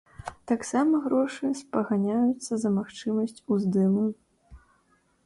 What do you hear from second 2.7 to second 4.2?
магчымасць уздыму.